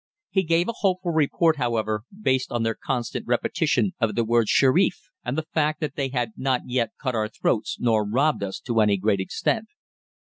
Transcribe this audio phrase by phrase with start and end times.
[0.31, 4.97] He gave a hopeful report, however, based on their constant repetition of the word "Sherif,"
[5.23, 8.81] and the fact that they had not yet cut our throats nor robbed us to
[8.81, 9.67] any great extent.